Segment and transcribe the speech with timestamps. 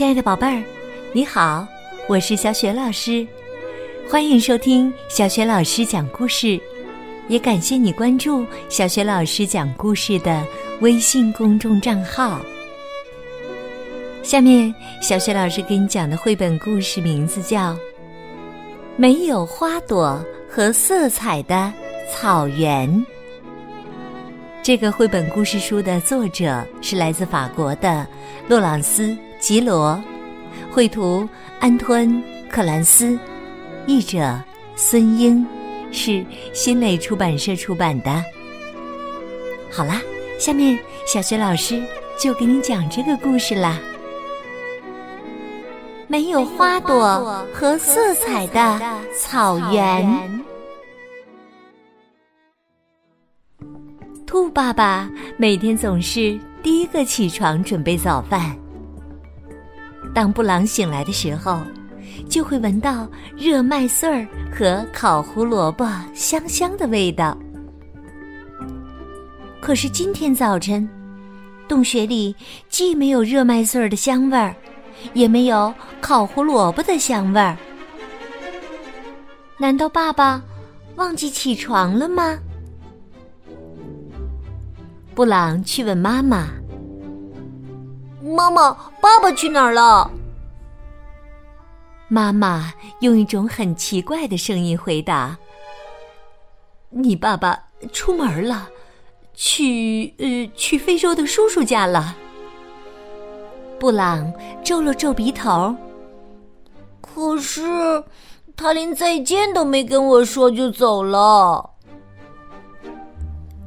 [0.00, 0.62] 亲爱的宝贝儿，
[1.12, 1.68] 你好，
[2.08, 3.26] 我是小雪老师，
[4.08, 6.58] 欢迎收听小雪老师讲故事，
[7.28, 10.42] 也感谢你关注小雪老师讲故事的
[10.80, 12.40] 微信公众账号。
[14.22, 17.74] 下面，小雪老师给你讲的绘本故事名字叫
[18.96, 21.70] 《没有花朵和色彩的
[22.10, 22.88] 草原》。
[24.62, 28.06] 这个绘本故事书的作者是来自法国的
[28.48, 29.08] 洛朗斯·
[29.40, 30.00] 吉罗，
[30.70, 31.26] 绘图
[31.58, 32.08] 安托恩·
[32.48, 33.18] 克兰斯，
[33.86, 34.38] 译者
[34.76, 35.44] 孙英，
[35.90, 38.22] 是新蕾出版社出版的。
[39.72, 40.00] 好啦，
[40.38, 41.82] 下面小学老师
[42.18, 43.80] 就给你讲这个故事啦。
[46.06, 48.80] 没有花朵和色彩的
[49.16, 50.44] 草原。
[54.26, 58.56] 兔爸爸每天总是第一个起床准备早饭。
[60.14, 61.60] 当布朗醒来的时候，
[62.28, 67.36] 就会闻到热麦穗儿和烤胡萝卜香香的味道。
[69.60, 70.88] 可是今天早晨，
[71.68, 72.34] 洞穴里
[72.68, 74.54] 既没有热麦穗儿的香味儿，
[75.14, 77.56] 也没有烤胡萝卜的香味儿。
[79.58, 80.42] 难道爸爸
[80.96, 82.38] 忘记起床了吗？
[85.14, 86.48] 布朗去问妈妈
[88.34, 90.10] ：“妈妈，爸爸去哪儿了？”
[92.08, 95.38] 妈妈用一种很奇怪的声音回答
[96.90, 98.68] ：“你爸爸出门了，
[99.34, 102.16] 去呃去非洲的叔叔家了。”
[103.78, 104.32] 布朗
[104.64, 105.74] 皱了皱鼻头。
[107.00, 108.04] 可是
[108.56, 111.70] 他连再见都没跟我说就走了。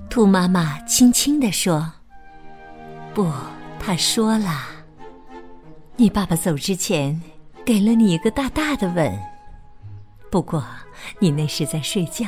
[0.09, 1.91] 兔妈妈轻轻地说
[3.13, 3.27] ：“不，
[3.85, 4.61] 他说了，
[5.97, 7.21] 你爸爸走之前
[7.65, 9.13] 给了你一个大大的吻。
[10.31, 10.63] 不过
[11.19, 12.27] 你那是在睡觉，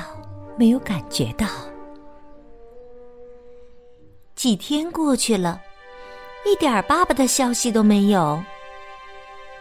[0.58, 1.48] 没有感觉到。”
[4.36, 5.62] 几天过去了，
[6.46, 8.44] 一点爸爸的消息都没有。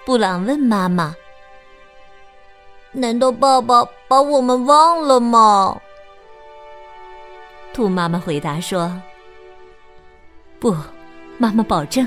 [0.04, 1.14] 布朗问妈妈
[2.90, 5.80] ：“难道爸爸把我们忘了吗？”
[7.72, 9.00] 兔妈妈回答说
[10.58, 10.76] ：“不，
[11.38, 12.06] 妈妈保证，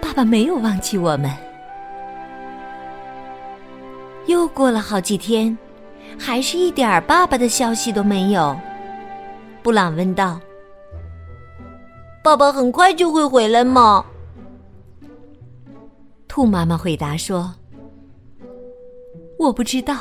[0.00, 1.30] 爸爸没有忘记我们。”
[4.26, 5.56] 又过了好几天，
[6.18, 8.56] 还是一点儿爸爸的消息都没有。
[9.62, 10.40] 布朗问道
[12.22, 14.04] ：“爸爸很快就会回来吗？”
[16.28, 17.52] 兔妈妈回答说
[19.36, 19.96] ：“我不知道，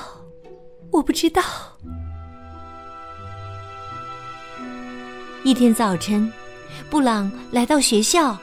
[0.91, 1.41] 我不知道。”
[5.43, 6.31] 一天早晨，
[6.89, 8.37] 布朗来到学校，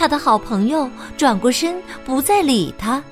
[0.00, 3.04] 他的好朋友转过身不再理他，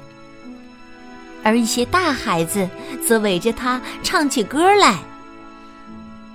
[1.44, 2.66] 而一些大孩子
[3.06, 4.98] 则围着他唱起歌来：“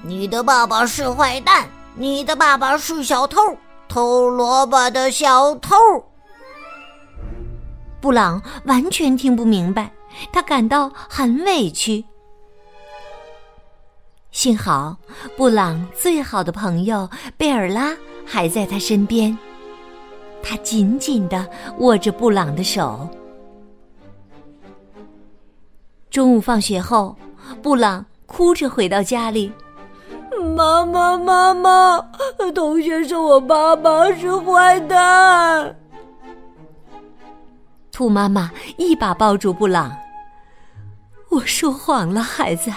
[0.06, 3.42] 你的爸爸是坏蛋，你的爸爸是小偷，
[3.88, 5.76] 偷萝卜的小偷。”
[8.00, 9.92] 布朗完全听不明白，
[10.32, 12.06] 他感到很委屈。
[14.30, 14.98] 幸好，
[15.36, 19.36] 布朗最好的朋友贝尔拉还在他身边，
[20.44, 21.48] 他紧紧的
[21.80, 23.10] 握着布朗的手。
[26.12, 27.16] 中午放学后，
[27.62, 29.52] 布朗哭着回到家里
[30.56, 31.98] ：“妈妈，妈妈，
[32.54, 35.76] 同学说我爸爸是坏蛋。”
[37.92, 39.96] 兔妈妈一把抱住布朗
[41.32, 42.72] ：“我说谎了，孩子。”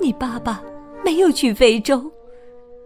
[0.00, 0.60] 你爸爸
[1.02, 2.10] 没有去非洲，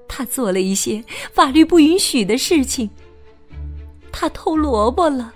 [0.07, 2.89] 他做了一些法律不允许的事情。
[4.21, 5.33] 他偷萝卜了，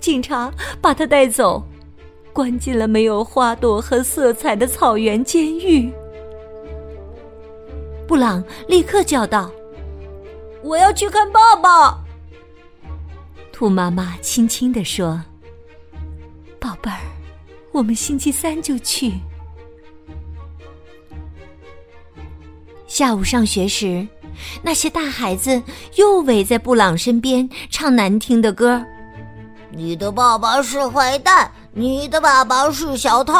[0.00, 0.50] 警察
[0.80, 1.62] 把他带走，
[2.32, 5.92] 关进了没有花朵和色彩的草原监狱。
[8.08, 9.50] 布朗立刻叫道
[10.64, 12.02] ：“我要去看爸爸。”
[13.52, 15.22] 兔妈妈轻轻地说
[16.58, 17.00] ：“宝贝儿，
[17.70, 19.12] 我们星期三就去。”
[22.88, 24.08] 下午上学时，
[24.62, 25.62] 那些大孩子
[25.96, 28.84] 又围在布朗身边唱难听的歌。
[29.70, 33.34] 你的爸爸是坏蛋，你的爸爸是小偷。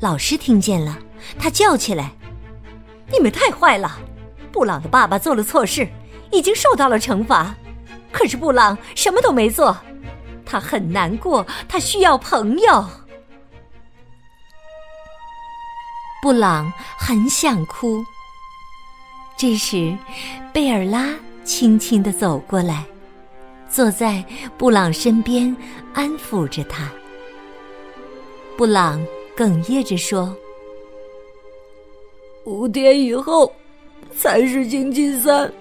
[0.00, 0.98] 老师听见了，
[1.38, 2.12] 他叫起来
[3.12, 3.98] ：“你们太坏了！
[4.50, 5.86] 布朗的爸爸做了错事，
[6.30, 7.54] 已经受到了惩罚。
[8.10, 9.76] 可是布朗什么都没做，
[10.46, 12.88] 他很难过，他需要朋友。”
[16.22, 18.02] 布朗很想哭。
[19.38, 19.96] 这时，
[20.52, 21.14] 贝尔拉
[21.44, 22.84] 轻轻的走过来，
[23.70, 24.24] 坐在
[24.56, 25.56] 布朗身边，
[25.94, 26.90] 安抚着他。
[28.56, 29.00] 布朗
[29.36, 30.36] 哽咽着说
[32.46, 33.52] ：“五天以后
[34.10, 35.52] 才是星期三，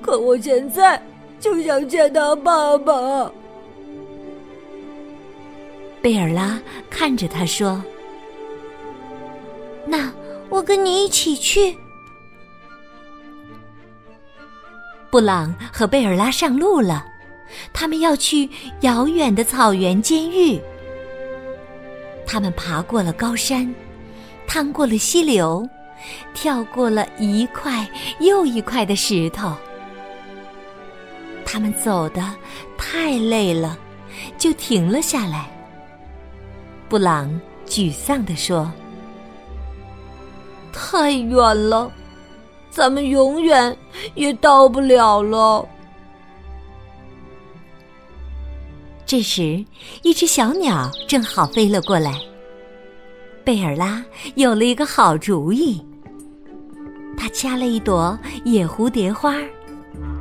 [0.00, 1.02] 可我现在
[1.40, 3.32] 就想见他爸爸。”
[6.00, 7.82] 贝尔拉看着他说
[9.84, 10.08] ：“那
[10.48, 11.76] 我跟你一起去。”
[15.16, 17.02] 布朗和贝尔拉上路了，
[17.72, 18.50] 他们要去
[18.82, 20.60] 遥远的草原监狱。
[22.26, 23.74] 他们爬过了高山，
[24.46, 25.66] 趟过了溪流，
[26.34, 27.88] 跳过了一块
[28.20, 29.56] 又一块的石头。
[31.46, 32.30] 他们走的
[32.76, 33.78] 太累了，
[34.36, 35.48] 就停了下来。
[36.90, 38.70] 布朗沮丧地说
[40.74, 41.90] ：“太远了。”
[42.76, 43.74] 咱们永远
[44.14, 45.66] 也到不了了。
[49.06, 49.64] 这时，
[50.02, 52.20] 一只小鸟正好飞了过来。
[53.42, 55.82] 贝尔拉有了一个好主意，
[57.16, 59.36] 他掐了一朵野蝴蝶花，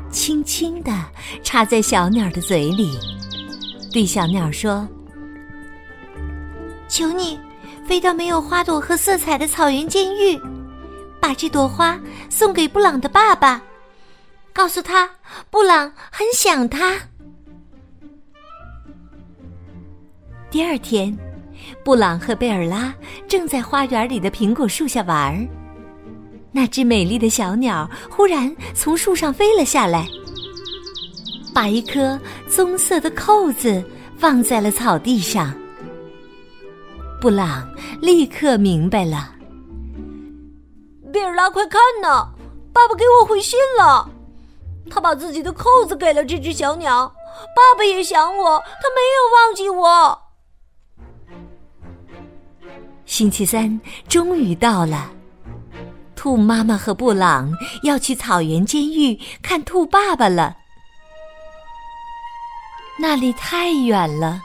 [0.10, 0.94] 轻轻地
[1.44, 2.98] 插在小鸟的嘴里，
[3.92, 4.88] 对小鸟说
[6.88, 7.38] ：“求你
[7.86, 10.40] 飞到没有花朵和色彩的草原监狱。”
[11.26, 12.00] 把这朵花
[12.30, 13.60] 送给布朗的爸爸，
[14.54, 15.10] 告诉他
[15.50, 16.96] 布朗很想他。
[20.52, 21.18] 第二天，
[21.84, 22.94] 布朗和贝尔拉
[23.28, 25.48] 正在花园里的苹果树下玩儿。
[26.52, 30.08] 那只美丽的小鸟忽然从树上飞了下来，
[31.56, 33.84] 把一颗棕色的扣子
[34.16, 35.52] 放在了草地上。
[37.20, 37.68] 布朗
[38.00, 39.32] 立刻明白了。
[41.16, 42.28] 贝尔拉，快看呐！
[42.74, 44.10] 爸爸给我回信了，
[44.92, 47.08] 他把自己的扣子给了这只小鸟。
[47.56, 50.22] 爸爸也想我，他没有忘记我。
[53.06, 53.80] 星期三
[54.10, 55.10] 终于到了，
[56.18, 57.50] 兔妈妈和布朗
[57.84, 60.58] 要去草原监狱看兔爸爸了。
[63.00, 64.42] 那里太远了，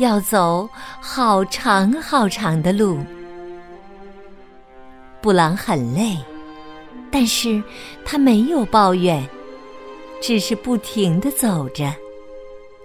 [0.00, 0.68] 要走
[1.00, 2.98] 好长好长的路。
[5.24, 6.18] 布朗很累，
[7.10, 7.62] 但是
[8.04, 9.26] 他没有抱怨，
[10.20, 11.90] 只是不停的走着，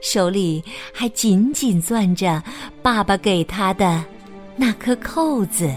[0.02, 0.64] 手里
[0.94, 2.42] 还紧紧攥着
[2.82, 4.02] 爸爸给他的
[4.56, 5.70] 那颗扣子。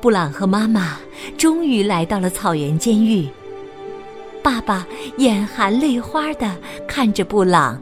[0.00, 0.98] 布朗和妈妈
[1.38, 3.28] 终于来到了草原监狱，
[4.42, 4.84] 爸爸
[5.18, 6.56] 眼含泪花的
[6.88, 7.80] 看着布朗：“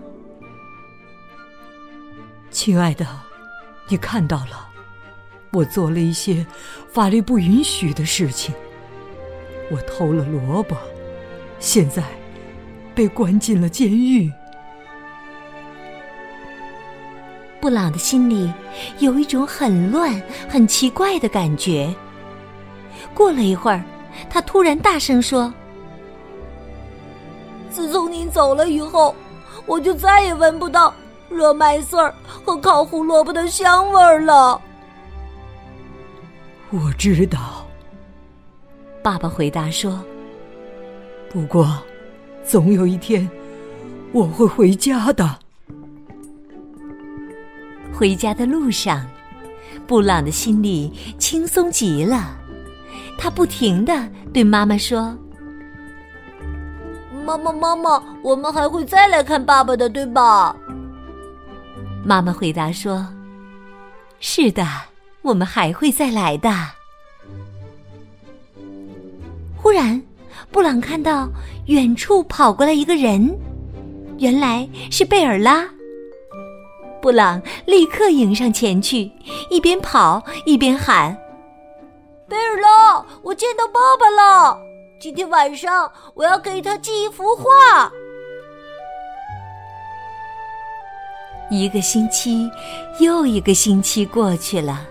[2.53, 3.07] 亲爱的，
[3.89, 4.63] 你看到了。”
[5.55, 6.45] 我做了一些
[6.93, 8.53] 法律不允许的事情，
[9.71, 10.77] 我偷了萝卜，
[11.61, 12.03] 现在
[12.93, 14.31] 被关进了监狱。
[17.61, 18.53] 布朗的心里
[18.99, 21.95] 有一种很乱、很奇怪的感觉。
[23.15, 23.83] 过了一会儿，
[24.29, 25.55] 他突然大声说
[27.71, 29.15] ：“自从您走了以后，
[29.67, 30.93] 我就再也闻不到
[31.29, 32.13] 热麦穗儿
[32.45, 34.61] 和烤胡萝卜的香味儿了。”
[36.77, 37.65] 我知道，
[39.01, 40.05] 爸爸回答说
[41.31, 41.81] ：“不过，
[42.45, 43.31] 总有一天
[44.11, 45.39] 我会回家的。”
[47.95, 49.07] 回家的路上，
[49.87, 52.37] 布朗的心里轻松极了。
[53.17, 55.17] 他不停的对妈妈说
[57.25, 60.57] ：“妈妈，妈妈，我们还会再来看爸爸的，对吧？”
[62.05, 63.07] 妈妈回答说
[64.19, 64.67] ：“是的。”
[65.25, 66.51] 我们还会再来的。
[69.57, 70.01] 忽然，
[70.53, 71.27] 布朗看到
[71.67, 73.35] 远处跑过来一个人，
[74.19, 75.67] 原来是贝尔拉。
[77.01, 79.11] 布朗立刻迎上前去，
[79.49, 81.17] 一边跑一边喊
[82.29, 84.59] ：“贝尔拉，我见到爸爸了！
[85.01, 87.91] 今天晚上我要给他寄一幅画。”
[91.51, 92.51] 一个星期
[93.01, 94.87] 又一个星期过去了。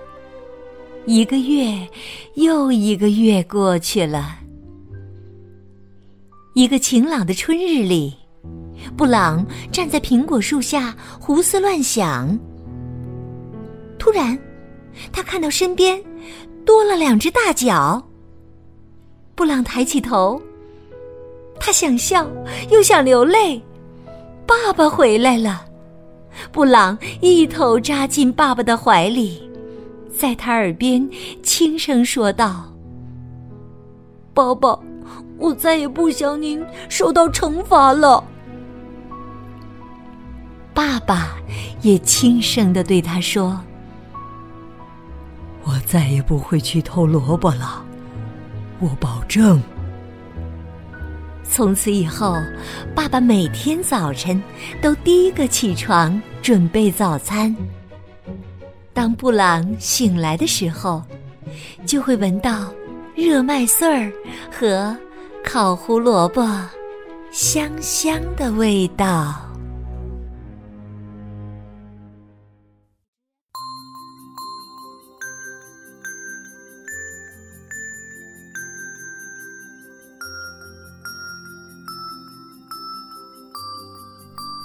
[1.05, 1.87] 一个月
[2.35, 4.39] 又一个月过去了。
[6.53, 8.13] 一个晴朗的春日里，
[8.95, 12.37] 布朗站在苹果树下胡思乱想。
[13.99, 14.37] 突然，
[15.11, 16.01] 他看到身边
[16.65, 18.01] 多了两只大脚。
[19.35, 20.41] 布朗抬起头，
[21.59, 22.29] 他想笑
[22.71, 23.61] 又想流泪。
[24.47, 25.65] 爸爸回来了，
[26.51, 29.42] 布朗一头扎进爸爸的怀里。
[30.17, 31.09] 在他耳边
[31.41, 32.71] 轻声说道
[34.33, 34.77] ：“爸爸，
[35.37, 38.23] 我再也不想您受到惩罚了。”
[40.73, 41.35] 爸爸
[41.81, 43.59] 也轻声的对他说
[45.65, 47.83] ：“我再也不会去偷萝卜了，
[48.79, 49.61] 我保证。”
[51.43, 52.35] 从此以后，
[52.95, 54.41] 爸爸每天早晨
[54.81, 57.55] 都第一个起床准备早餐。
[58.93, 61.01] 当布朗醒来的时候，
[61.85, 62.71] 就会闻到
[63.15, 64.13] 热麦穗儿
[64.51, 64.95] 和
[65.43, 66.47] 烤胡萝卜
[67.31, 69.33] 香香的味道。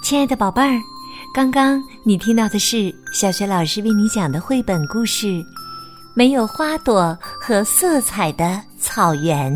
[0.03, 0.81] 亲爱的宝贝儿，
[1.35, 5.27] 刚刚你听到的是小学老师为你讲的绘本故事
[6.15, 9.53] 《没有花朵和色彩的草原》。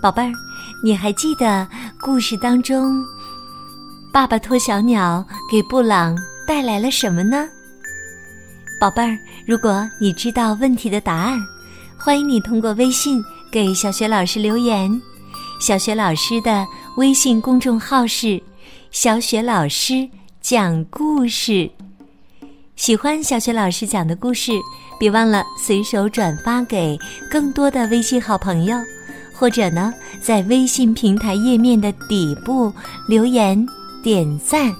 [0.00, 0.32] 宝贝儿，
[0.82, 1.66] 你还记得
[2.00, 3.04] 故事当中，
[4.12, 7.48] 爸爸托小鸟给布朗带来了什么呢？
[8.80, 11.38] 宝贝儿，如果你知道问题的答案，
[11.98, 15.02] 欢迎你通过微信给小学老师留言。
[15.60, 18.40] 小学老师的微信公众号是。
[18.92, 20.06] 小雪老师
[20.42, 21.70] 讲故事，
[22.76, 24.52] 喜欢小雪老师讲的故事，
[25.00, 26.98] 别忘了随手转发给
[27.30, 28.76] 更多的微信好朋友，
[29.34, 32.70] 或者呢，在微信平台页面的底部
[33.08, 33.66] 留言
[34.04, 34.70] 点赞。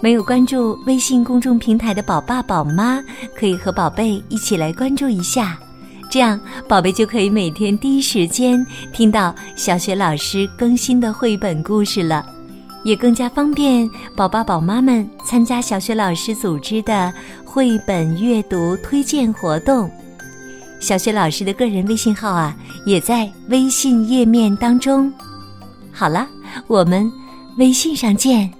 [0.00, 3.02] 没有关注微信公众平台的宝爸宝妈，
[3.36, 5.58] 可以和宝贝一起来关注一下，
[6.08, 12.33] 这样宝贝就可以每天第一时间听到小雪老师更新的绘本故事了。
[12.84, 17.12] 也更加方便宝爸宝妈们参加小学老师组织的
[17.44, 19.90] 绘本阅读推荐活动。
[20.80, 25.12] 小学老师的个人微信号啊，也在微信页面当中。
[25.90, 26.28] 好了，
[26.66, 27.10] 我们
[27.56, 28.52] 微信上见。